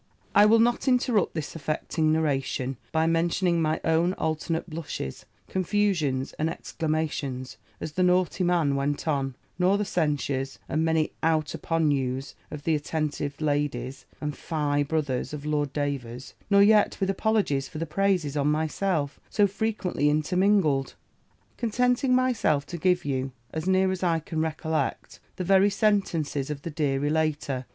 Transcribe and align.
I 0.33 0.47
will 0.47 0.57
not 0.57 0.87
interrupt 0.87 1.35
this 1.35 1.55
affecting 1.55 2.11
narration, 2.11 2.77
by 2.91 3.05
mentioning 3.05 3.61
my 3.61 3.79
own 3.85 4.13
alternate 4.13 4.67
blushes, 4.67 5.27
confusions, 5.47 6.33
and 6.39 6.49
exclamations, 6.49 7.57
as 7.79 7.91
the 7.91 8.01
naughty 8.01 8.43
man 8.43 8.75
went 8.75 9.07
on; 9.07 9.35
nor 9.59 9.77
the 9.77 9.85
censures, 9.85 10.57
and 10.67 10.83
many 10.83 11.11
Out 11.21 11.53
upon 11.53 11.91
you's 11.91 12.33
of 12.49 12.63
the 12.63 12.73
attentive 12.73 13.39
ladies, 13.39 14.07
and 14.19 14.35
Fie, 14.35 14.81
brother's, 14.81 15.33
of 15.33 15.45
Lord 15.45 15.71
Davers; 15.71 16.33
nor 16.49 16.63
yet 16.63 16.99
with 16.99 17.11
apologies 17.11 17.67
for 17.67 17.77
the 17.77 17.85
praises 17.85 18.35
on 18.35 18.47
myself, 18.47 19.19
so 19.29 19.45
frequently 19.45 20.09
intermingled 20.09 20.95
contenting 21.57 22.15
myself 22.15 22.65
to 22.65 22.77
give 22.79 23.05
you, 23.05 23.33
as 23.53 23.67
near 23.67 23.91
as 23.91 24.01
I 24.01 24.17
can 24.17 24.41
recollect, 24.41 25.19
the 25.35 25.43
very 25.43 25.69
sentences 25.69 26.49
of 26.49 26.63
the 26.63 26.71
dear 26.71 26.99
relator. 26.99 27.65